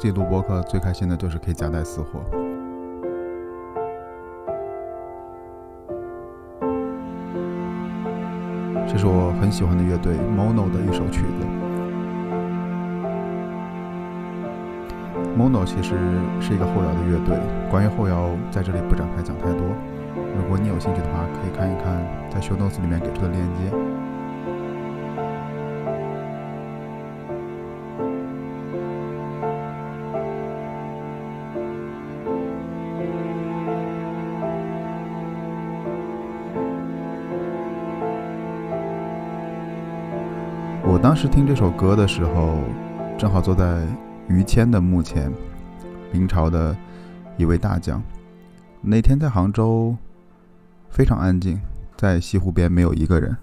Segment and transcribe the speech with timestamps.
[0.00, 2.20] 自己录播客最开心的就是可以夹带私货。
[8.86, 11.44] 这是我很喜欢的乐队 Mono 的一首曲子。
[15.36, 15.96] Mono 其实
[16.40, 17.36] 是一个后摇的乐队，
[17.68, 19.66] 关于后摇在这里不展开讲太多。
[20.14, 21.98] 如果你有兴趣的话，可以看一看
[22.30, 23.97] 在 Show Notes 里面给出的链接。
[41.00, 42.58] 当时听这首歌的时候，
[43.16, 43.86] 正好坐在
[44.28, 45.32] 于谦的墓前，
[46.12, 46.76] 明朝的
[47.36, 48.02] 一位大将。
[48.82, 49.96] 那天在杭州
[50.90, 51.60] 非常安静，
[51.96, 53.34] 在西湖边没有一个人，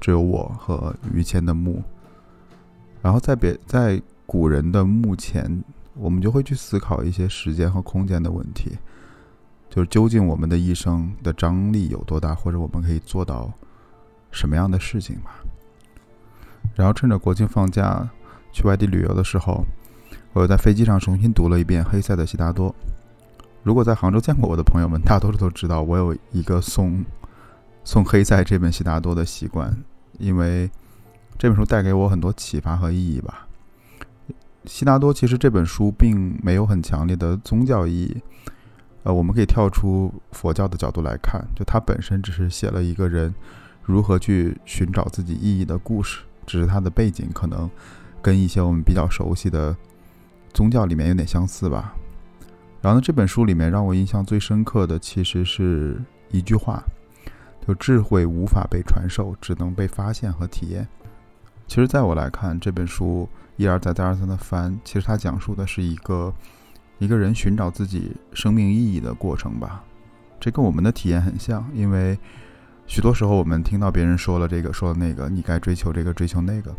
[0.00, 1.82] 只有我和于谦的墓。
[3.02, 5.62] 然后在别在古人的墓前，
[5.94, 8.72] 我们就会去思考一些时间和空间的问题，
[9.68, 13.52] 就是究竟我们的一生的张力有多大，或者我们可以做到
[14.30, 15.36] 什么样的事情吧。
[16.74, 18.08] 然后趁着国庆放假
[18.52, 19.64] 去外地旅游的时候，
[20.32, 22.70] 我又在飞机上重新读了一遍黑塞的《悉达多》。
[23.62, 27.04] 如果在杭州见过我的朋友们，大多数都知道我有一个送
[27.84, 29.76] 送黑塞这本《悉达多》的习惯，
[30.18, 30.70] 因为
[31.38, 33.46] 这本书带给我很多启发和意义吧。
[34.64, 38.22] 《悉达多》其实这本书并没有很强烈的宗教意义，
[39.04, 43.34] 呃，我们可以跳出佛教的角度来看，就它本身只是写了一个人
[43.82, 46.20] 如何去寻找自己意义的故事。
[46.46, 47.68] 只是它的背景可能
[48.22, 49.76] 跟一些我们比较熟悉的
[50.52, 51.94] 宗教里面有点相似吧。
[52.80, 56.00] 然后呢，这本书里面让我印象最深刻的其实是
[56.30, 56.82] 一句话，
[57.66, 60.86] 就智慧无法被传授，只能被发现和体验。
[61.66, 66.32] 其实，在我来看，这本书一而再再而三的翻，其实它讲述的是一个
[66.98, 69.82] 一个人寻找自己生命意义的过程吧。
[70.38, 72.18] 这跟我们的体验很像，因为。
[72.86, 76.74] 许多时候，我们听到别人说了这个，说了那个，你该追求这个，追求那个，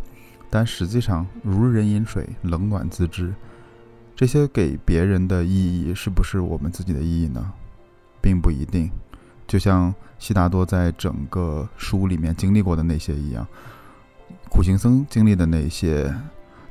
[0.50, 3.32] 但实际上，如人饮水，冷暖自知。
[4.16, 7.52] 这些给别人的意义，是不是我们自己的意义呢？
[8.20, 8.90] 并不一定。
[9.46, 13.46] 就像悉达多在整个书里面经历过的那些一样，
[14.50, 16.12] 苦行僧经历的那些，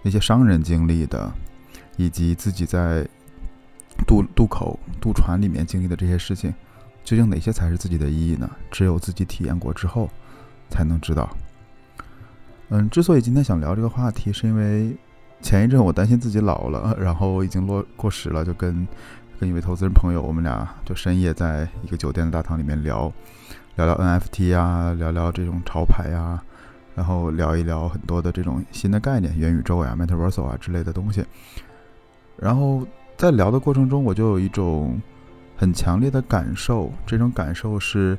[0.02, 1.32] 那些商人经历的，
[1.96, 3.08] 以及自己在
[4.06, 6.54] 渡渡口渡船里面经历的这些事情。
[7.08, 8.50] 究竟哪些才是自己的意义呢？
[8.70, 10.10] 只有自己体验过之后，
[10.70, 11.30] 才能知道。
[12.68, 14.94] 嗯，之所以今天想聊这个话题，是因为
[15.42, 18.86] 前一阵我担心自己老了，然后已经落过时了，就跟
[19.40, 23.10] 跟一位投资人朋友，我们俩就深夜在一个酒店的大堂里面聊，
[23.78, 26.44] 聊聊 NFT 啊，聊聊这种潮牌啊，
[26.94, 31.24] 然后聊一聊很多的这种新的概念，元宇宙呀、Metaverse 啊之类的东西。
[32.36, 32.86] 然后
[33.16, 35.02] 在聊的过程中，我就有一种。
[35.58, 38.16] 很强烈的感受，这种感受是，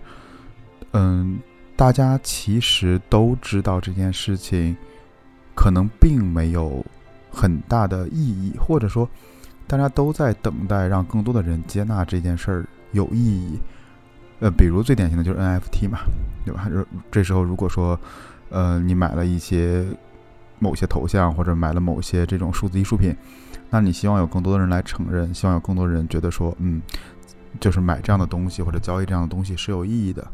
[0.91, 1.39] 嗯，
[1.77, 4.77] 大家其实都知道这件事情，
[5.55, 6.85] 可能并没有
[7.31, 9.09] 很大的意义，或者说，
[9.69, 13.57] 大家都在等待让更多的人接纳这件事儿有意义。
[14.41, 15.99] 呃，比如最典型的就是 NFT 嘛，
[16.45, 16.69] 对吧？
[17.13, 17.99] 这时候如果说，
[18.51, 19.87] 呃，你买了一些
[20.59, 23.15] 某些头像，或者买了某些这种数字艺术品，
[23.71, 26.83] 那你希望有更多的人来承认，希望有更多人觉得说，嗯。
[27.61, 30.27] 就是买这样的东西或者交易这样的东西是有意义的，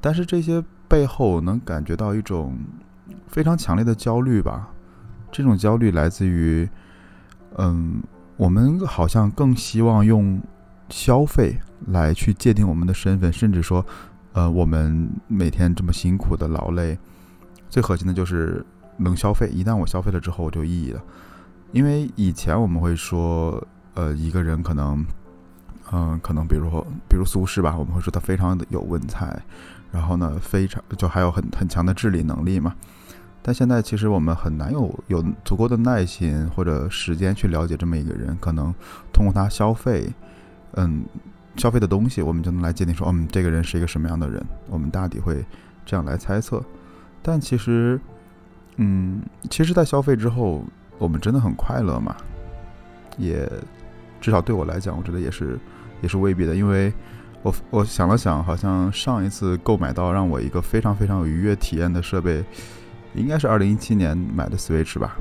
[0.00, 2.58] 但是这些背后能感觉到一种
[3.28, 4.68] 非常强烈的焦虑吧？
[5.30, 6.68] 这种焦虑来自于，
[7.56, 8.02] 嗯，
[8.36, 10.40] 我们好像更希望用
[10.88, 11.56] 消费
[11.86, 13.84] 来去界定我们的身份，甚至说，
[14.32, 16.98] 呃，我们每天这么辛苦的劳累，
[17.68, 18.64] 最核心的就是
[18.96, 19.48] 能消费。
[19.52, 21.00] 一旦我消费了之后，我就有意义了。
[21.70, 23.64] 因为以前我们会说，
[23.94, 25.04] 呃，一个人可能。
[25.92, 29.42] 嗯，可能比如说，比如苏轼吧，我们会说他非常的有文采，
[29.90, 32.74] 然后呢，非常就还有很很强的治理能力嘛。
[33.42, 38.72] 但现在其实我们很难有有足够的耐心或者时间去了解这么一个人，可能
[39.12, 40.08] 通过他消费，
[40.74, 41.04] 嗯，
[41.56, 44.40] 消费的东西，我们就能来界定说，嗯，这个人是一个什么样的人。
[44.68, 45.44] 我们大抵会
[45.84, 46.62] 这样来猜测。
[47.20, 48.00] 但其实，
[48.76, 49.20] 嗯，
[49.50, 50.62] 其实，在消费之后，
[50.98, 52.14] 我们真的很快乐嘛？
[53.18, 53.50] 也
[54.20, 55.58] 至少对我来讲，我觉得也是。
[56.02, 56.92] 也是未必的，因为
[57.42, 62.44] 我我想了想，好像上一次购买到让我一个非常非常有愉悦体验的设备，
[63.14, 65.16] 应该是二零一七年买的 Switch 吧。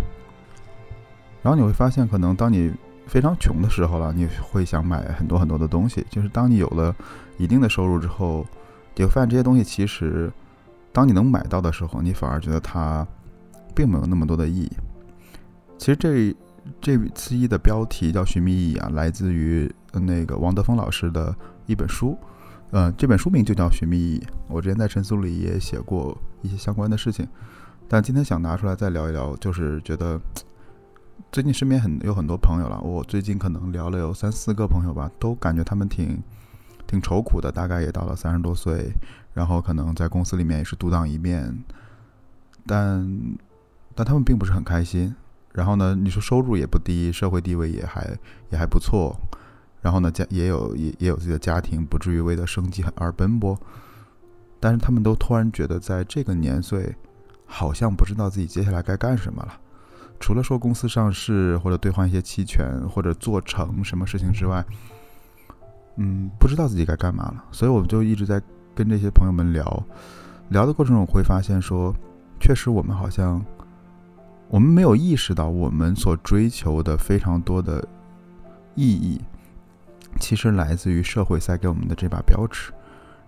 [1.42, 2.74] 然后你会发现，可能当你
[3.08, 6.06] 非常穷的时候了，你会想买很多很多的东西。
[6.10, 6.94] 就是当你有了
[7.38, 8.46] 一定的收入之后，
[8.96, 10.30] 你会发现这些东西其实，
[10.92, 13.08] 当你能买到的时候，你反而觉得它
[13.74, 14.70] 并没有那么多的意义。
[15.78, 16.36] 其实这
[16.82, 22.18] 这次一的标题叫“寻觅意义”啊，来自于那个王德峰老师的一本书，
[22.72, 24.20] 呃，这本书名就叫《寻觅意义》。
[24.48, 27.28] 我之前在陈述里也写过一些相关的事情，
[27.88, 30.20] 但今天想拿出来再聊一聊，就是觉得
[31.32, 36.22] 最近身边很有很多朋友了，我最近可能聊了有三四个朋友吧，都感觉他们挺
[36.86, 38.92] 挺愁苦的，大概也到了三十多岁，
[39.34, 41.64] 然后可能在公司里面也是独当一面，
[42.66, 43.36] 但
[43.96, 45.16] 但他们并不是很开心。
[45.52, 45.96] 然后呢？
[45.96, 48.08] 你说收入也不低，社会地位也还
[48.52, 49.20] 也还不错。
[49.82, 53.58] 然后呢，家也有也也有自己的家庭，不至于为了生计而奔波。
[54.60, 56.96] 但是他们都突然觉得，在这个年岁，
[57.46, 59.54] 好像不知道自己接下来该干什么了。
[60.20, 64.66] 除了说公司上市，或者兑换一些期权，或者做成什么事情之外，
[65.96, 67.44] 嗯，不知道自己该干嘛了。
[67.52, 68.42] 所以我们就一直在
[68.76, 69.84] 跟这些朋友们聊，
[70.50, 71.96] 聊的过程中会发现说，
[72.40, 73.44] 确实我们好像。
[74.52, 77.88] 我们没有意识到，我们所追求的非常多的
[78.74, 79.22] 意义，
[80.20, 82.72] 其实来自于社会塞给我们的这把标尺。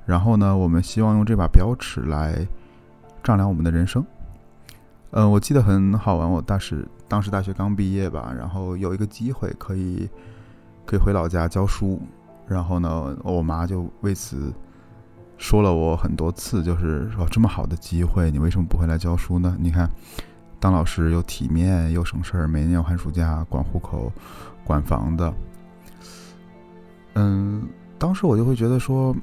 [0.05, 2.47] 然后呢，我们希望用这把标尺来
[3.21, 4.05] 丈量我们的人生。
[5.11, 10.09] 嗯，我记得很好玩，我当时当时大学刚毕业吧，然后有一个机会可以
[10.85, 12.01] 可以回老家教书。
[12.47, 14.53] 然后呢，我妈就为此
[15.37, 19.55] 说了我很多次，就是说这么好的机会，你为什么不回来教书呢？
[19.59, 19.89] 你看。
[20.59, 24.13] 当老师又体面又省事儿，每年有寒暑假，管户口、
[24.63, 25.33] 管房的。
[27.15, 27.67] 嗯，
[27.97, 29.15] 当时我就会觉得说，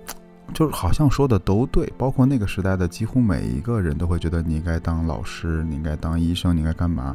[0.54, 7.14] 就是好像说的都对，包括那个时代的几乎每一个人都会觉得你应该当老师，你应该当医生，你应该干嘛，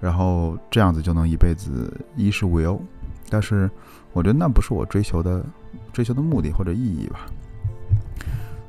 [0.00, 2.80] 然后这样子就能一辈子衣食无忧。
[3.28, 3.70] 但是
[4.12, 5.44] 我觉得那不是我追求的
[5.92, 7.26] 追求的目的或者意义吧。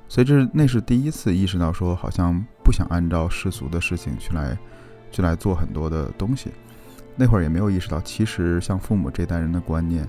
[0.08, 4.58] 所以这是那是第一次意识到说，好像不想按照世俗的事情去来，
[5.12, 6.52] 去来做很多的东西。
[7.16, 10.08] 那会儿也没有意识到，其实像父母这代人的观念，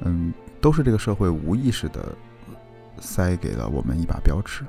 [0.00, 2.00] 嗯，都是这个社会无意识的
[2.98, 4.64] 塞给了我们一把标尺。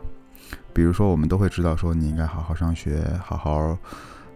[0.73, 3.77] 比如说，我们都会知道说，你应该好好上学，好好，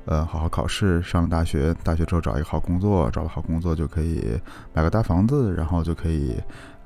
[0.06, 4.40] 呃，好好考试，上了大学，大学之后找一个好工作，找了好工作就可以
[4.74, 6.36] 买个大房子，然后就可以。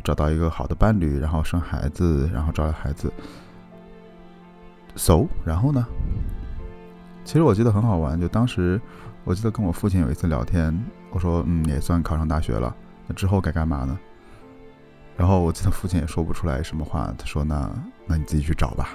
[0.04, 3.12] 找到一个好的伴侣，然后生孩子，然后照料孩子。
[4.96, 5.84] So，然后呢？
[7.24, 8.80] 其实我记得很好玩，就当时
[9.24, 10.80] 我记得跟我父亲有一次聊天，
[11.10, 12.76] 我说：“嗯，也算考上大学了，
[13.08, 13.98] 那之后该干嘛呢？”
[15.18, 17.70] 然后我记得父亲也说不出来什么话，他说：“那
[18.06, 18.90] 那你自己去找吧。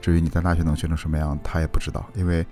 [0.00, 2.46] 至于你在大学能学成什么样，他也不知道，因为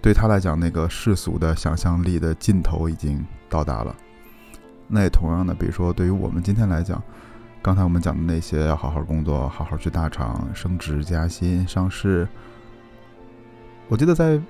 [0.00, 3.94] 对他来讲，那个世俗的想象力的尽头已经到达了。
[4.88, 7.02] 那也同样的，比如说对于我们今天来讲。”
[7.62, 12.26] 刚才我们讲的那些，要好好工作，好好去大厂升职加薪、上市。
[13.86, 14.40] 我记得在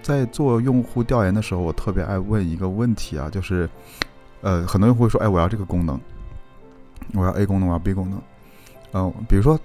[0.00, 3.68] 在做用户调研的时候，我特别爱问一个问题啊，就是，
[4.40, 6.00] 呃，很多用户会说：“哎，我要这个功能，
[7.14, 8.20] 我要 A 功能，我要 B 功能。”
[8.92, 9.58] 嗯，比如说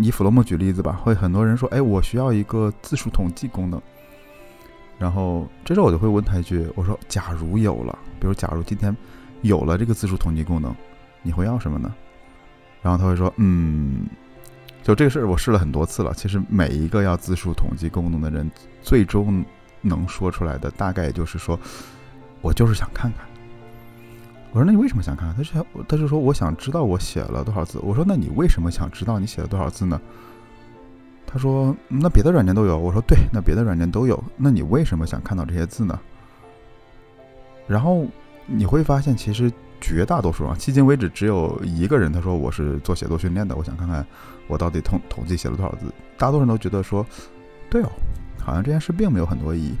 [0.00, 3.80] 以弗洛姆举例子吧，会很多人说：“哎，我需要一个字数统计功能。”
[4.98, 8.96] 然后这时候我就会问他一句：“我说，假如有了，比如假如今天
[9.42, 10.74] 有了这个字数统计功能，
[11.22, 11.94] 你会要什么呢？”
[12.82, 14.06] 然后他会说：“嗯，
[14.82, 16.12] 就这个事儿，我试了很多次了。
[16.14, 18.50] 其实每一个要字数统计功能的人，
[18.82, 19.44] 最终
[19.80, 21.58] 能说出来的大概也就是说，
[22.40, 23.26] 我就是想看看。”
[24.52, 30.00] 我说：“那你为什么想看？”他说：“他就说我想知道我写了多少字。”我说：“那你为什么想知道你写了多少字呢？”
[31.26, 34.22] 他说：“那别的软件都有。”我说：“对，那别的软件都有。
[34.36, 35.98] 那你为什么想看到这些字呢？”
[37.68, 38.06] 然后
[38.46, 39.52] 你会发现，其实。
[39.80, 44.04] 绝大多数啊，迄今为止只有一个人，他说我是做写作训练的，我想看看
[44.48, 45.86] 我到底统统计写了多少字。
[46.16, 47.06] 大多数人都觉得说，
[47.70, 47.88] 对哦，
[48.40, 49.74] 好像这件事并没有很多意义，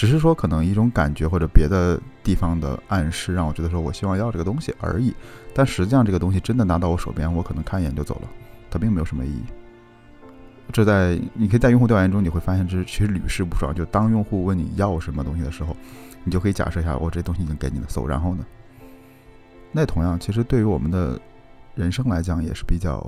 [0.00, 5.14] 只是说可能一种感觉或者别的地方的暗示让我觉得说我希望要这个东西而已。
[5.54, 8.28] 但实际上这个东西真的拿到我手边，我可能看一眼就走了，
[8.70, 9.42] 它并没有什么意义。
[10.72, 13.74] 这在你可以在用户调研中你会发现，这其实屡试不爽。
[13.74, 15.76] 就当用户问你要什么东西的时候，
[16.24, 18.46] 你就可以假设一下，我这东西已经给你了，走，然后呢？
[19.70, 21.20] 那同样，其实对于我们的
[21.74, 23.06] 人生来讲，也是比较，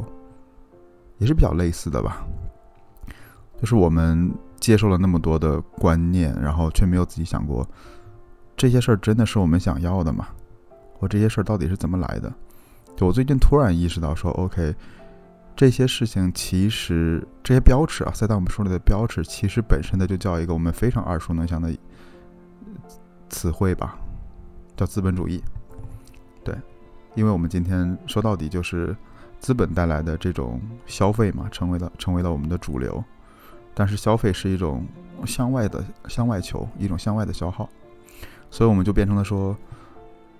[1.16, 2.22] 也是比较类似的吧。
[3.58, 4.30] 就是我们
[4.62, 7.68] 接受了那么多的观念，然后却没有自己想过，
[8.56, 10.28] 这些事儿真的是我们想要的吗？
[10.94, 12.32] 或这些事儿到底是怎么来的？
[12.96, 14.72] 就我最近突然意识到，说 OK，
[15.56, 21.76] 这些事情其实这些标尺啊，塞到我们书里的标尺，其实本身的就叫一个我们非常耳熟能详的
[23.28, 23.98] 词汇吧，
[24.76, 25.42] 叫资本主义。
[26.44, 26.54] 对，
[27.16, 28.96] 因为我们今天说到底就是
[29.40, 33.02] 资本带来的这种消费嘛，成为了成为了我们的主流。
[33.74, 34.86] 但是消费是一种
[35.26, 37.68] 向外的向外求，一种向外的消耗。
[38.50, 39.56] 所以我们就变成了说，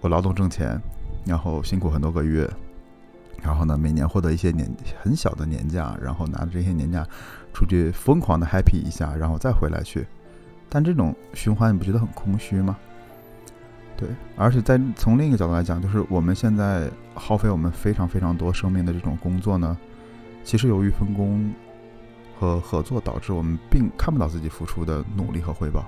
[0.00, 0.80] 我劳动挣钱，
[1.24, 2.48] 然后辛苦很多个月，
[3.42, 4.70] 然后呢，每年获得一些年
[5.00, 7.06] 很小的年假，然后拿着这些年假
[7.54, 10.06] 出去疯狂的 happy 一下，然后再回来去。
[10.68, 12.76] 但这种循环你不觉得很空虚吗？
[13.96, 19.78] 对，而且在从另一个角度来讲，就是我们现在耗费我们非常非常多生命的这种工作呢，
[20.44, 21.52] 其实由于分工
[22.42, 25.86] 和合作，导致我们并看不到自己付出的努力和回报。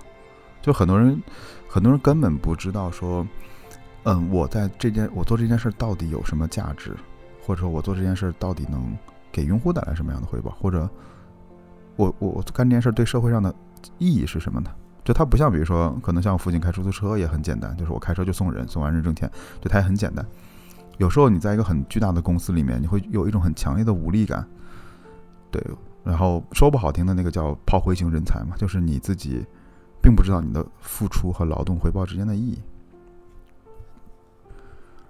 [0.62, 1.20] 就很多人，
[1.68, 3.26] 很多人根本不知道说，
[4.04, 6.96] 嗯，我在这件我做这件事到底有什么价值，
[7.42, 8.96] 或者说我做这件事到底能
[9.32, 10.88] 给用户带来什么样的回报，或者
[11.96, 13.52] 我我我干这件事对社会上的
[13.98, 14.70] 意义是什么呢？
[15.02, 19.28] 就它不像，比如说，可能像我父亲开出租车也很简单，就是我开车就送人，送完人挣钱，
[19.60, 20.24] 就它也很简单。
[20.98, 24.46] 有时候你在一个很巨大的公司里面，你会有一种很强烈的无力感，
[25.50, 25.60] 对。
[26.04, 29.44] 然后说不好听的那个叫炮灰型人才嘛，就是你自己
[30.02, 32.58] 并不知道你的付出和劳动回报之间的意义，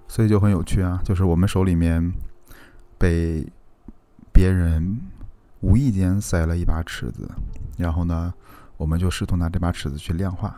[0.07, 1.01] 所以就很有趣啊。
[1.03, 2.13] 就是我们手里面
[2.97, 3.45] 被
[4.31, 4.99] 别人
[5.61, 7.29] 无意间塞了一把尺子，
[7.77, 8.33] 然后呢？
[8.77, 10.53] 我们就试图拿这把尺子去量化，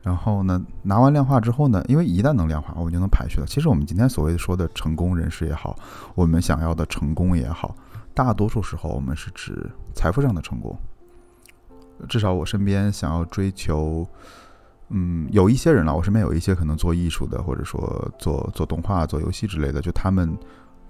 [0.00, 3.46] 然后呢，拿完量化之后呢，因为一旦能量化，我们就能排序了。
[3.46, 5.78] 其实我们今天所谓说的成功人士也好，
[6.14, 7.76] 我们想要的成功也好，
[8.18, 10.76] 大多数时候我们是指财富上的成功。
[12.08, 14.04] 至少我身边想要追求，
[14.88, 20.36] 嗯，有一些人了，我身边有一些可能做艺术的，或者说做做动画、做游戏之类的，就他们。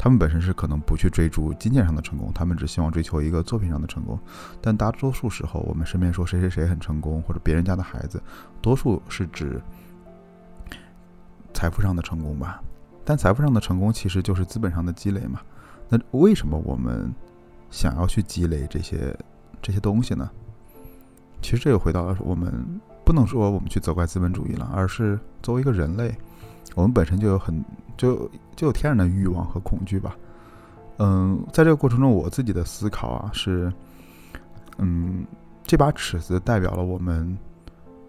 [0.01, 4.17] 他们本身是可能不去追逐金钱上的成功，他们只希望追求一个作品上的成功。
[4.61, 8.23] 但大多数时候，我们身边说谁谁谁很成功，或者别人家的孩子，
[8.63, 9.61] 多数是指
[11.53, 12.63] 财富上的成功吧。
[13.05, 15.41] 但财富上的成功其实就是资本上的积累嘛。
[15.89, 17.13] 那为什么我们
[17.71, 19.17] 想要去积累这些
[19.63, 20.31] 这些东西呢？
[21.41, 26.15] 其实这又回到了我们不能说我们去责怪资本主义了，而是作为一个人类。
[26.75, 27.65] 我们本身就有很
[27.97, 30.17] 就就有天然的欲望和恐惧吧，
[30.99, 33.73] 嗯，在这个过程中，我自己的思考啊是，
[34.77, 35.25] 嗯，
[35.65, 37.37] 这把尺子代表了我们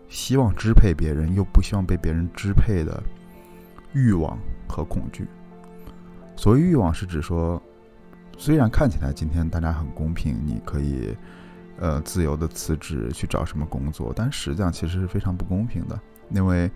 [0.08, 3.02] 希望支配别人又不希望被别人支配的
[3.94, 5.28] 欲望和恐惧。
[6.40, 7.62] 所谓欲望，是指说，
[8.38, 11.14] 虽然看起来今天大家很公平，你可以
[11.78, 16.00] 呃自由的辞职去找什么工作，但实际上其实是非常不公平的，
[16.32, 16.72] 因为。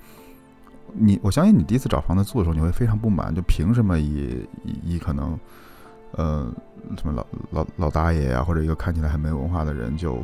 [0.96, 4.48] 你我相信你第一次找房子住的时候，你会非常不满，就凭什么以
[4.84, 5.39] 以可能，
[6.12, 6.53] 呃，
[6.98, 10.24] 什么老老老大爷呀，或者一个看起来很没文化的人，就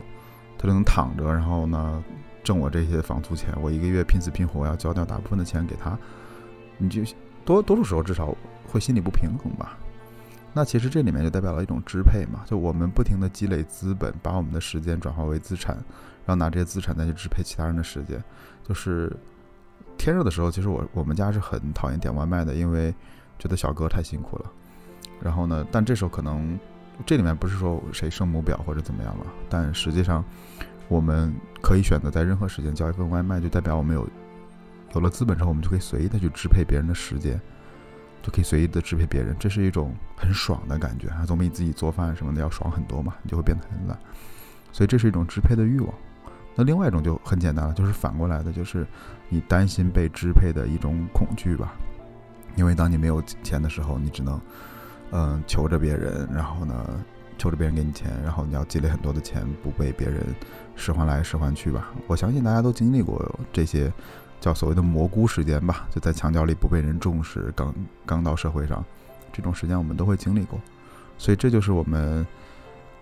[0.60, 2.04] 他就能躺着，然后呢
[2.44, 5.98] 挣我这些房租钱，我一个月拼死拼活要交掉大部分的钱给他，
[6.78, 7.02] 你就
[7.46, 8.36] 多多数时候至少
[8.68, 9.78] 会心里不平衡吧？
[10.54, 15.76] 那其实这里面就代表了一种支配嘛，就我们不停的积累资本，把我们的时间转化为资产，
[16.26, 18.24] 然后拿这些资产再去支配其他人的时间，
[18.64, 19.16] 就是。
[19.98, 22.90] 天热的时候，其实我我们家是很讨厌点外卖的，因为
[23.38, 24.50] 觉得小哥太辛苦了。
[25.22, 26.58] 然后呢，但这时候可能
[27.06, 30.24] 这里面不是说谁圣母婊或者怎么样了，但实际上
[30.88, 34.08] 我们可以选择在任何时间叫一份外卖，就代表我们有
[34.94, 37.40] 有了资本之后，我们就可以随意的去支配别人的时间，
[38.22, 43.98] 就可以随意的支配别人，这是一种很爽的感觉啊，总比你自己做饭什么的要爽很多嘛，你就会变得很懒。
[44.72, 45.94] 所以这是一种支配的欲望。
[46.56, 48.86] 那另外一种就很简单了，就是反过来的，就是
[49.30, 51.74] 你担心被支配的一种恐惧吧。
[52.56, 54.42] 因为当你没有钱的时候，你只能，
[55.12, 57.04] 嗯，求着别人，然后呢，
[57.38, 60.22] 求着别人给你钱，然后你要积累很多的钱，不被别人
[60.76, 61.94] 使唤来使唤去吧。
[62.08, 63.92] 我相信大家都经历过这些
[64.40, 67.74] 叫所谓的蘑菇时间吧，就在墙角里不被人重视，刚
[68.06, 68.84] 刚到社会上，
[69.32, 70.60] 这种时间我们都会经历过。
[71.18, 72.26] 所以这就是我们，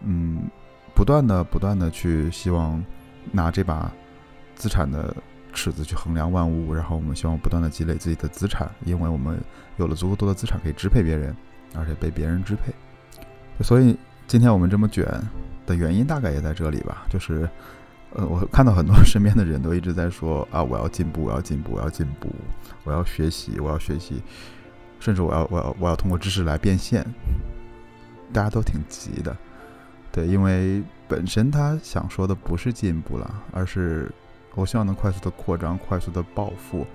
[0.01, 0.44] 嗯，
[0.96, 2.84] 不断的、不断的去希望。
[3.29, 3.91] 拿这把
[4.56, 5.13] 资产的
[5.51, 9.38] 尺子去衡量万物，然后我们希望不断的积累自己的资产，因为我们
[9.75, 11.36] 有了足够多的资产可以支配别人，
[11.75, 12.72] 而且被别人支配。
[13.62, 15.06] 所以今天我们这么卷
[15.65, 17.50] 的原因大概也在这里吧，就是，
[18.18, 22.28] 呃，我看到很多 身边的人都一直在说啊，我要进步，我要进步，我要进步，
[22.84, 24.22] 我要学习，我要学习，
[25.00, 27.06] 甚至我要我要我要通过知识来变现，
[28.34, 29.38] 大家都挺急的。
[30.12, 34.12] 对，因为本身他想说的不是进步了，而是
[34.56, 36.88] 我希望能快速的扩张、快速的暴富，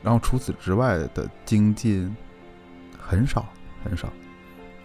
[0.00, 2.14] 然后除此之外的精进
[2.96, 3.48] 很少
[3.82, 4.08] 很少。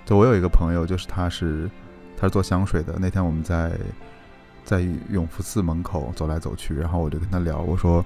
[0.05, 1.69] 就我有一个朋友，就是他是
[2.17, 2.95] 他是做香水的。
[2.99, 3.77] 那天我们在
[4.65, 8.03] 在永福寺门口走来走去，然后我就跟他聊，我说：“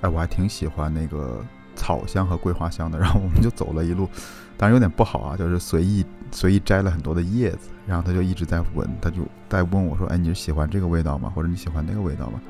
[0.00, 4.08] 哎，我还挺喜欢那个草香和桂花香的。”然后我们就走了一路。
[4.56, 11.30] 当然有点不好啊，就是随意随意摘了很多的叶子，然后他就一直在闻，他就在问我说：“哎，你是喜欢这个味道吗？
[11.34, 12.40] 或者你喜欢那个味道吗？”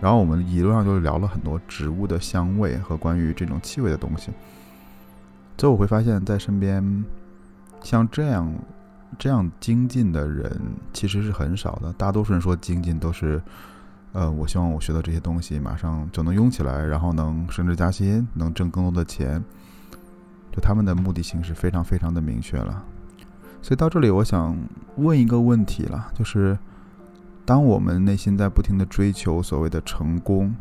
[0.00, 4.30] 然后我们一路上就聊了很多植物的香味和关于这种气味的东西。
[5.58, 7.04] 最后我会发现，在身边
[7.82, 8.50] 像这样
[9.18, 10.60] 这样精进的人
[10.92, 11.92] 其实是很少的。
[11.94, 13.42] 大多数人说精进都是，
[14.12, 19.42] 呃，我希望我学到这些东西马上就能用起来，然后能升职加薪，能挣更多的钱。
[20.52, 22.84] 就他们的目的性是非常非常的明确了。
[23.62, 24.56] 所以到这里，我想
[24.96, 26.58] 问一个问题了，就是。
[27.46, 30.54] 当我们内心在不停的追求所谓的成功，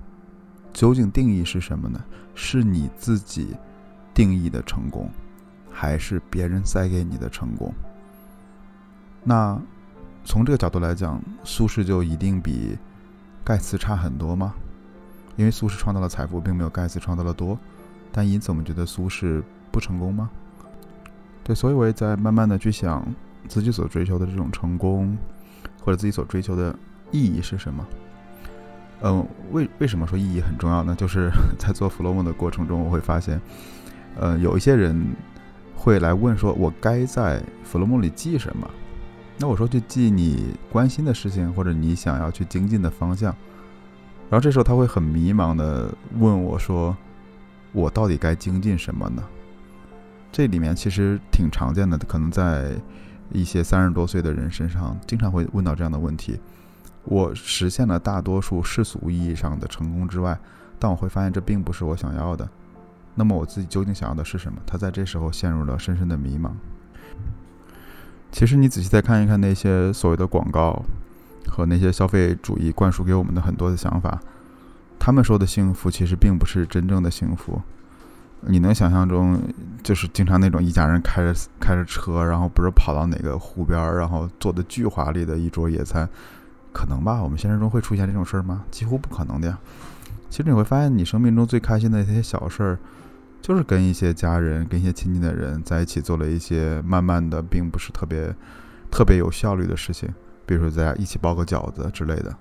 [0.74, 2.04] 究竟定义是什么呢？
[2.34, 3.56] 是你自己
[4.12, 5.08] 定义的成功，
[5.70, 7.72] 还是别人塞给你的成功？
[9.24, 9.60] 那
[10.24, 12.78] 从这个角度来讲，苏轼就一定比
[13.44, 14.54] 盖茨差很多吗？
[15.36, 17.58] 因为苏轼创造了财富，并没有盖茨创造的多，
[18.12, 20.30] 但因此我们觉得苏轼不成功吗？
[21.44, 23.06] 对，所以我也在慢慢的去想
[23.48, 25.18] 自己所追求的这种成功。
[25.82, 26.76] 或者自己所追求的
[27.10, 27.88] 意义是什么？
[29.02, 30.94] 嗯，为为什么说意义很重要呢？
[30.94, 33.40] 就是 在做弗洛姆的过程中，我会发现，
[34.20, 35.16] 呃，有一些人
[35.74, 38.70] 会来问说：“我该在弗洛姆里记什么？”
[39.40, 43.36] 那我说：“就记你关心的事情，或者你想要去精进的方向。”
[44.30, 46.96] 然后这时候他会很迷茫的问我说
[47.74, 49.24] ：“我到底该精进什么呢？”
[50.32, 52.76] 这里面其实挺常见的，可能在。
[53.32, 56.40] 一些三十多岁的人身上，经常会问到这样的问题：
[57.04, 60.36] 我实现了大多数世俗意义上的成功之外，
[60.80, 62.50] 但我会发现这并不是我想要的。
[63.14, 64.60] 那么我自己究竟想要的是什么？
[64.66, 66.50] 他在这时候陷入了深深的迷茫。
[68.32, 70.84] 其实你仔细再看一看那些所谓的广告
[71.48, 74.20] 和那些消费主义灌输给我们的很多的想法，
[74.98, 77.62] 他们说的幸福其实并不是真正的幸福。
[78.42, 79.38] 你能想象中，
[79.84, 86.08] 就是经常那种一家人开着开着车，然后不是跑到哪个湖边，然后做的巨华丽的一桌野餐，
[86.72, 87.22] 可能吧？
[87.22, 88.64] 我们现实中会出现这种事儿吗？
[88.72, 89.60] 几乎不可能的呀。
[90.30, 92.80] 其实你会发现，你生命中最开心的那些小事儿，
[93.42, 98.34] 就是跟一些家人、跟一些亲近的人在一起做了一些慢慢的，并不是特别
[98.92, 100.08] 特别有效率的事情，
[100.46, 102.36] 比如说大家一起包个饺子之类的。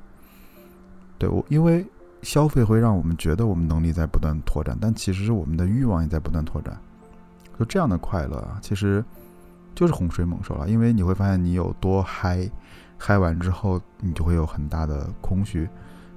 [1.19, 1.87] 对我，因为。
[2.21, 6.77] 消费会让我们觉得我们能力在不断拓展，但其实是我们的欲望也在不断拓展。
[7.57, 9.05] 就这样的快乐啊，其实
[9.73, 10.69] 就是洪水猛兽了。
[10.69, 12.51] 因为你会发现，你有多嗨，
[12.97, 15.69] 嗨完之后你就会有很大的空虚。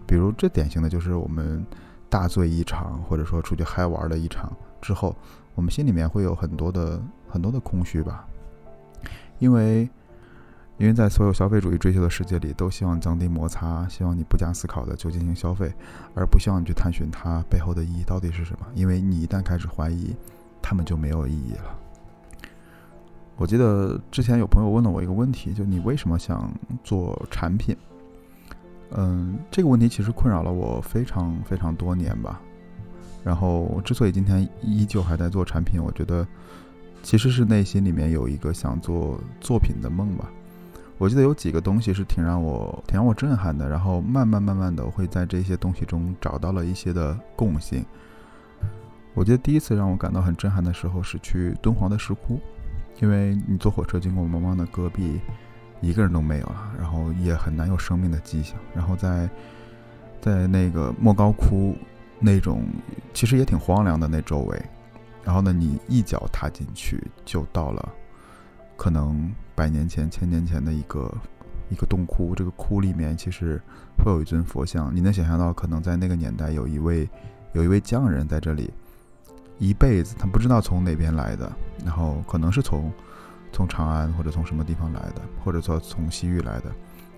[0.07, 1.63] 比如这典型的就是我们
[2.09, 5.15] 大醉一场，或者说出去嗨玩了一场之后，
[5.55, 8.27] 我们心里面会有很多的很多的空虚吧，
[9.39, 9.89] 因为。
[10.77, 15.71] 因为在所有消费主义追求的世界里，都希望降低摩擦，希望你不加思考的就进行消费，
[16.15, 18.65] 而不希望你去探寻它背后的意义到底是什么。
[18.73, 20.15] 因为你一旦开始怀疑，
[20.59, 21.77] 他们就没有意义了。
[23.35, 26.51] 我记得之前有朋友问了我一个问题，就你为什么想
[26.83, 27.77] 做产品？
[28.89, 32.41] 嗯，这个问题其实困扰了我非常非常多年吧。
[33.23, 36.25] 然后之所以今天依旧还在做产品，我觉得
[37.03, 40.31] 其实是内心里面有一个想做作品的梦吧。
[40.97, 47.83] 我记得有几个东西是挺让我挺让我震撼的，然后慢慢慢慢的会在这些东西中找到了一些的共性。
[49.13, 52.39] 我记得第一次让我感到很震撼的时候是去敦煌的石窟，
[53.01, 55.19] 因为你坐火车经过茫茫的戈壁，
[55.81, 58.55] 一个人都没有了，然后也很难有生命的迹象。
[58.75, 59.27] 然后在
[60.21, 61.75] 在那个莫高窟
[62.23, 62.63] 那种
[63.13, 64.61] 其实也挺荒凉的那周围，
[65.23, 67.91] 然后呢，你一脚踏进去就到了。
[68.77, 71.11] 可能百年前、千年前的一个
[71.69, 73.61] 一个洞窟，这个窟里面其实
[73.97, 74.95] 会有一尊佛像。
[74.95, 77.09] 你能想象到，可能在那个年代，有一位
[77.53, 78.71] 有一位匠人在这里
[79.57, 81.51] 一辈子，他不知道从哪边来的，
[81.83, 82.91] 然后可能是从
[83.51, 86.71] 从长安或者从什么地方来的，或者说从西域来的，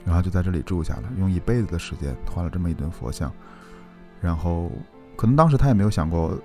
[0.06, 3.32] 然后就在这里住下了，用一辈子的时间画了这么一尊佛像。
[4.20, 4.72] 然后
[5.16, 6.38] 可能当时他也没有想过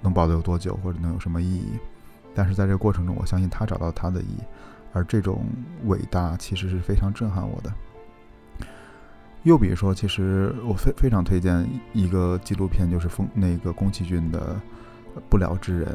[0.00, 1.78] 能保留多久，或者能有什么意义。
[2.34, 4.38] 但是在这个过程中，我相信他找到他的意义，
[4.92, 5.46] 而这种
[5.84, 7.72] 伟大其实是非常震撼我的。
[9.44, 14.56] 又比如说，其实我非非常推荐一个纪录片，就是风那个宫崎骏的
[15.28, 15.88] 《不了之人》。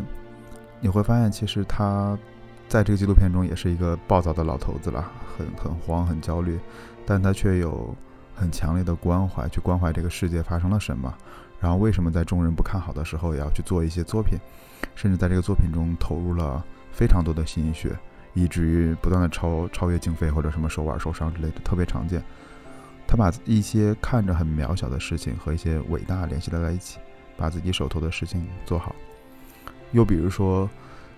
[0.79, 2.17] 你会发现，其实他
[2.67, 6.59] 在这个纪录片中也是一个暴躁的老头子了，很很慌，很焦虑，
[7.05, 7.93] 但他却有
[8.39, 11.13] 很强烈的关怀，去关怀这个世界发生了什么。
[11.59, 14.39] 然后为什么在众人不看好的时候也要去做一些作品，
[14.95, 17.93] 甚至在这个作品中投入了非常多的心血，
[18.33, 22.23] 以至于不断的超超越经费或者什么手腕受伤之类的特别常见。
[23.05, 26.97] 他把一些看着很渺小的事情和一些伟大联系在了一起，
[27.35, 28.95] 把自己手头的事情做好。
[29.91, 30.69] 又比如说，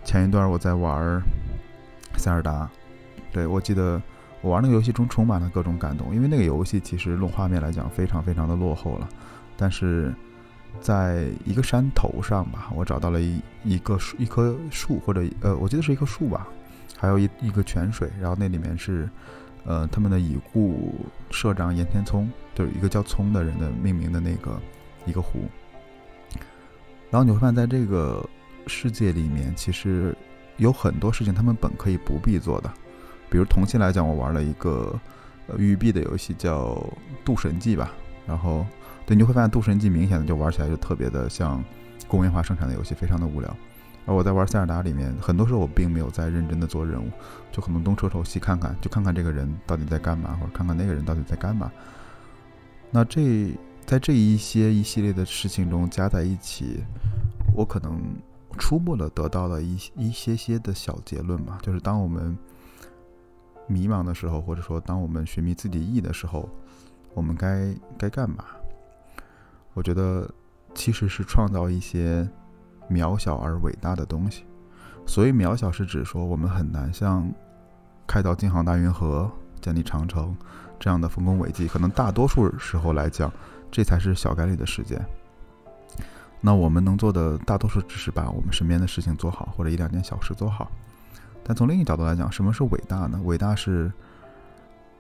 [0.04, 1.22] 前一段我在玩
[2.18, 2.68] 塞尔达，
[3.32, 4.02] 对我记得
[4.42, 9.08] 我玩那个游戏中充满了各种感动，因为那个游戏其实论画面来讲非常非常的落后了，
[9.56, 10.14] 但是
[10.80, 16.48] 在一个山头上吧，我找到了一一个树一棵树或者呃，我记得是一棵树吧，
[16.98, 19.08] 还有一一个泉水，然后那里面是
[19.64, 20.96] 呃他们的已故
[21.30, 24.60] 社长岩田聪，就是一个叫聪的人的命名的那个
[25.06, 25.42] 一个湖，
[27.12, 28.28] 然后你会发现在这个
[28.66, 30.16] 世界里面，其实
[30.58, 32.74] 有很多事情他们本可以不必做的。
[33.32, 34.94] 比如同期来讲，我玩了一个
[35.48, 36.76] 呃育碧的游戏叫
[37.24, 37.90] 《渡神记》吧，
[38.28, 38.66] 然后
[39.06, 41.64] 对，你会发现《渡神记》明显的就玩起来就特别的像
[42.10, 43.56] 工业化生产的游戏，非常的无聊。
[44.06, 47.10] 而我在玩塞尔达里面，很多时候我并没有在认真的做任务，
[47.54, 51.72] 就可能东瞅瞅西看看，就看看这个人到底在干嘛，或者看看那个人到底在干嘛。
[52.90, 53.54] 那这
[53.86, 56.84] 在这一些一系列的事情中加在一起，
[57.56, 57.98] 我可能
[58.58, 62.38] 初步的得到了一一些些的小结论吧，就是当我们。
[63.72, 66.50] 迷茫的时候，或者说当我们寻觅自己意义的时候，
[67.14, 68.44] 我们该该干嘛？
[69.74, 70.30] 我觉得
[70.76, 72.28] 其实是创造一些
[72.90, 74.44] 渺小而伟大的东西。
[75.08, 77.28] 所以渺小是指说我们很难像
[78.06, 79.32] 开凿京杭大运河、
[79.62, 80.36] 建立长城
[80.80, 81.68] 这样的丰功伟绩。
[81.68, 83.32] 可能大多数时候来讲，
[83.72, 85.04] 这才是小概率的事件。
[86.40, 90.72] 那我们能做的大多数只是把我们身边的事情做好，或者一两件小事做好。
[91.44, 93.20] 但从另一个角度来讲，什么是伟大呢？
[93.24, 93.92] 伟大是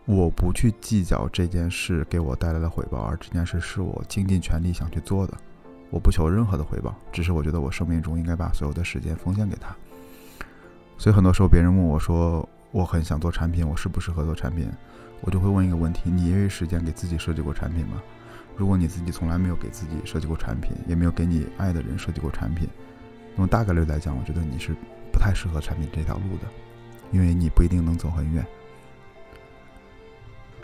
[0.06, 5.38] 我不去计较这件事给我带来的回报，而这件事是我倾尽全力想去做的。
[5.92, 9.76] 我不求任何的回报，只是我觉得我生命中应该把所有的时间奉献给他。
[10.98, 14.68] 所以很多时候别人问我说我很想做产品，我适不适合做产品？
[15.22, 18.02] 我就会问一个问题：你业余时间给自己设计过产品吗？
[18.58, 22.68] 如果你自己从来没有给自己设计过产品，也没有给你爱的人设计过产品，
[23.36, 24.76] 那么大概率来讲，我觉得你是。
[25.12, 26.48] 不太适合产品这条路的，
[27.12, 28.46] 因为你不一定能走很远。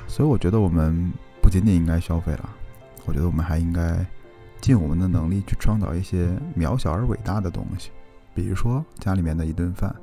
[0.07, 2.49] 所以我觉得我们不仅仅应该消费了，
[3.05, 4.05] 我觉得我们还应该
[4.62, 7.91] 尽我们的能力去创造一些渺小而伟大的东西，
[8.33, 9.93] 比如说家里面的一顿饭，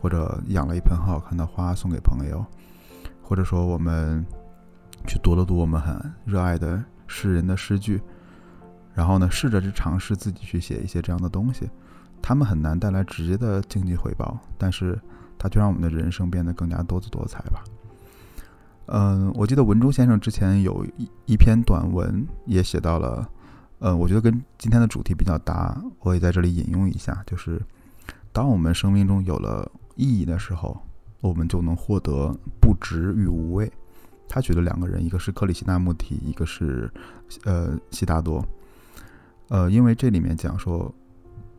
[0.00, 2.44] 或者养了一盆很好看的花送给朋友，
[3.22, 4.24] 或者说我们
[5.06, 5.94] 去读了读我们很
[6.24, 8.00] 热爱的诗人的诗句，
[8.94, 11.68] 然后呢，试着去尝试自己去写一些这样的东西。
[12.26, 14.98] 他们很难带来直接的经济回报，但是
[15.36, 17.62] 它却让我们的人生变得更加多姿多彩吧。
[18.86, 23.28] 嗯，我记得文中先生之前有一一篇短文也写到了，
[23.78, 27.60] 呃，我觉得跟今天的主题比较搭，我也在这里引用一下，就是
[28.32, 30.80] 当我们生命中有了意义的时候，
[31.20, 33.70] 我们就能获得不值与无畏。
[34.26, 36.90] 他举了两个人，一个是克里希那穆提，一个是
[37.44, 38.42] 呃悉达多。
[39.50, 40.90] 呃，因为这里面讲说。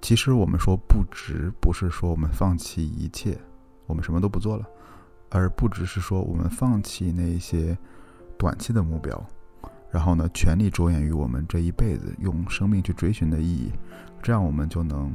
[0.05, 3.35] 其实我们说不值，不是说我们放弃一切，
[3.87, 4.63] 我们什么都不做了，
[5.31, 7.75] 而不只是说我们放弃那些
[8.37, 9.19] 短期的目标，
[9.89, 13.71] 然后呢，全力着眼于我们这一辈子用生命去追寻的意义，
[14.21, 15.11] 这样我们就能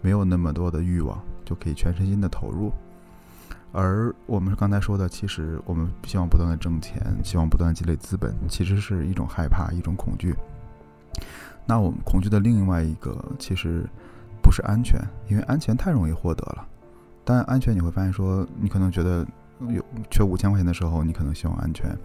[0.00, 2.72] 没有那么多的欲望，就可以全身心的投入。
[3.70, 10.34] 而我们刚才说的，其实我们希望不断的挣钱，希望不断积累资本，其实是一种害怕，一种恐惧。
[11.64, 13.88] 那我们恐惧的另外一个，其实。
[14.42, 16.66] 不是安全，因为安全太容易获得了。
[17.24, 19.24] 但安全你会发现，说你可能觉得
[19.68, 21.96] 有缺五千块钱的时候，你可能希望安全。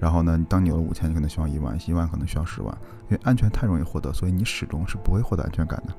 [0.00, 2.76] 然后呢，当你有了五千，你可能希望一万，一万可能需要十万。
[3.08, 5.94] 因为安全太容易获得，所以你始终是不会获得安全感的。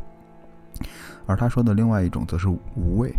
[1.28, 3.14] 而他说的另外一种，则是无畏。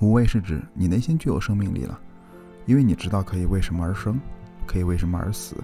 [0.00, 1.98] 无畏是指你内心具有生命力了，
[2.66, 4.20] 因为你知道可以为什么而生，
[4.66, 5.56] 可以为什么而死，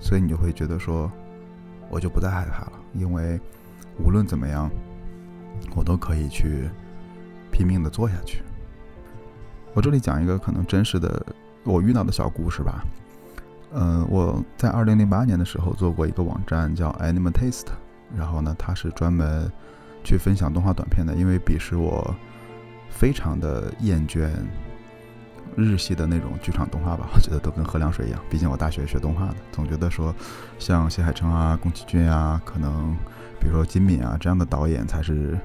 [0.00, 1.10] 所以你就会觉得说，
[1.90, 3.40] 我就不再害怕了，因为
[3.98, 4.70] 无论怎么样。
[5.74, 6.68] 我都可以去
[7.50, 8.42] 拼命的做下去。
[9.74, 11.24] 我这里讲一个可能真实的
[11.62, 12.82] 我遇到的小故事吧。
[13.74, 17.66] 嗯，我在二零零八年的时候做过一个网站叫 Animataste，
[18.16, 19.50] 然后呢，它是专门
[20.02, 21.14] 去分享动画短片的。
[21.14, 22.14] 因为彼时我
[22.88, 24.30] 非常的厌倦
[25.56, 28.20] 日系的那种剧场动画吧，我觉得都跟喝凉水一样。
[28.30, 30.14] 毕竟我大学学动画的，总觉得说
[30.58, 32.96] 像谢海诚啊、宫崎骏啊，可能。
[33.46, 35.38] 比如说金敏啊这样的导演才是，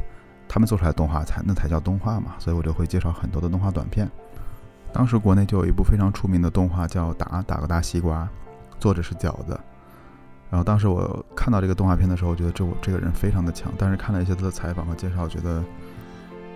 [0.48, 4.10] 他们做出来动画才那才叫动画嘛，所以我就会介绍很多的动画短片。
[4.92, 8.24] 当时国内就有一部非常出名的动画叫《打打个大西瓜》，
[8.80, 9.60] 作者是饺子。
[10.50, 15.64] 然后当时我看到这个动画片的时候，我觉得这我这个人非常的强，但是看了一些他的采访和介绍，觉得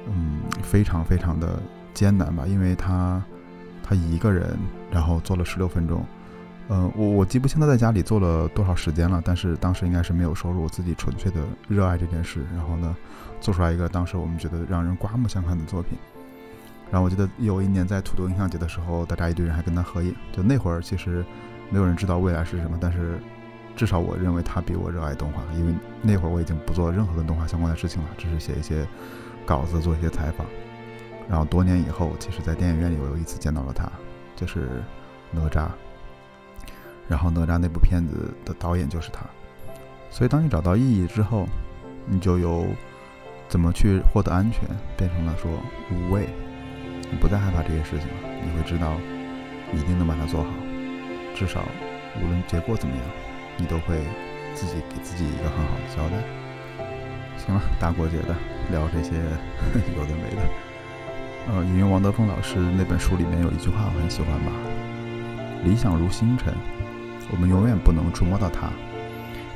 [0.07, 1.59] 嗯非常非常的
[1.93, 3.23] 艰难吧，因为他
[3.83, 4.57] 他一个人
[4.89, 6.03] 然后做了十六分钟。
[6.67, 12.95] 嗯，我我记不清他在家里做了多少时间了，但是当时应该是没有收入，自己纯粹的热爱这件事，然后呢，
[13.39, 15.97] 做出来一个当时我们觉得让人刮目相看的作品。
[16.89, 20.15] 然后我记得有一年在土豆印象节的时候，大家一堆人还跟他合影。
[20.31, 21.23] 就那会儿其实
[21.69, 23.19] 没有人知道未来是什么，但是
[23.75, 28.87] 至少我认为他比我热爱动画，因为那会儿我已经不做任何跟动画相关的事情了，只是写一些
[29.45, 30.47] 稿子，做一些采访。
[31.29, 33.91] 然后多年以后，其实，在电影院里我又一次见到了他，
[34.35, 34.83] 就是
[35.31, 35.67] 哪吒。
[37.07, 39.21] 然后哪吒那部片子的导演就是他。
[40.09, 41.47] 所以当你找到意义之后，
[42.05, 42.65] 你就由
[43.47, 44.61] 怎么去获得安全
[44.95, 45.51] 变成了说
[45.91, 46.29] 无畏，
[47.11, 48.13] 你不再害怕这些事情了。
[48.43, 48.93] 你会知道，
[49.71, 50.49] 你一定能把它做好，
[51.35, 51.63] 至少
[52.21, 53.03] 无论结果怎么样，
[53.57, 53.99] 你都会
[54.53, 56.23] 自己给自己一个很好的交代。
[57.37, 58.35] 行了，大过节的
[58.71, 59.11] 聊这些
[59.97, 60.41] 有的没的。
[61.47, 64.51] 呃，引用王德峰老师那本书里面有一句话我很喜欢吧：
[65.63, 66.53] 理想如星辰，
[67.31, 68.69] 我们永远不能触摸到它，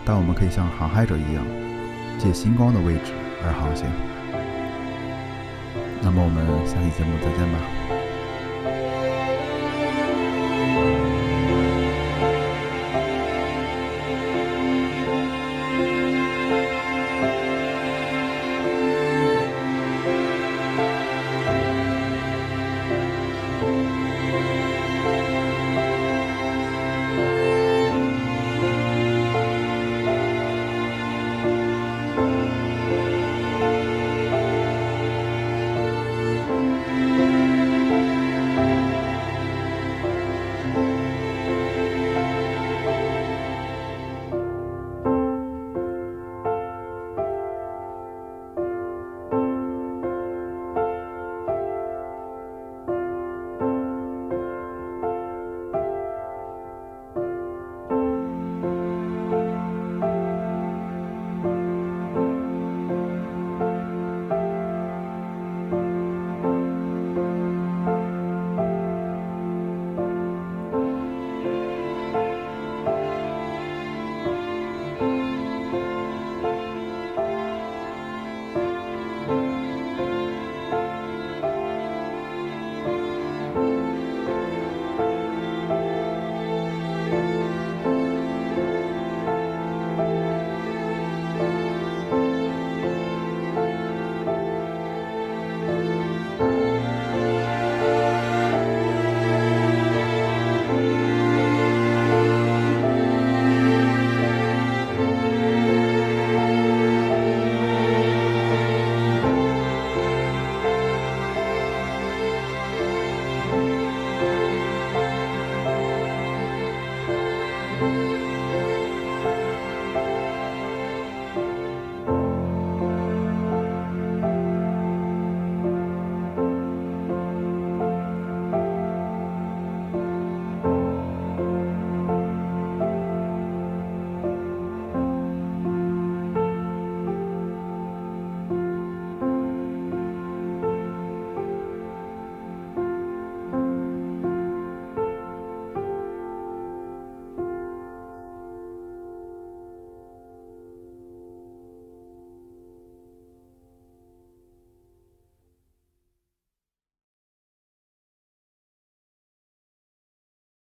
[0.04, 1.46] 但我们可以像航海者一样，
[2.18, 3.14] 借星光的位置
[3.46, 3.86] 而航行。
[6.02, 7.99] 那么我们下期节目再见吧。